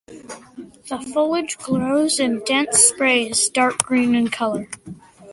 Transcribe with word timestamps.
The 0.89 0.97
foliage 1.13 1.59
grows 1.59 2.19
in 2.19 2.39
dense 2.43 2.79
sprays, 2.79 3.47
dark 3.49 3.77
green 3.83 4.15
in 4.15 4.29
colour. 4.29 4.67